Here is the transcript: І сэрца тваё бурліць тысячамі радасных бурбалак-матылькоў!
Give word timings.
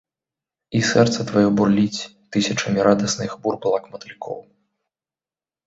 І 0.79 0.79
сэрца 0.91 1.19
тваё 1.31 1.49
бурліць 1.59 2.07
тысячамі 2.37 2.79
радасных 2.89 3.37
бурбалак-матылькоў! 3.47 4.37